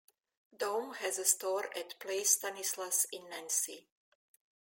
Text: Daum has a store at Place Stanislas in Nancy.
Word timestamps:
Daum 0.51 0.95
has 0.95 1.19
a 1.19 1.25
store 1.25 1.69
at 1.77 1.99
Place 1.99 2.31
Stanislas 2.31 3.05
in 3.11 3.29
Nancy. 3.29 3.87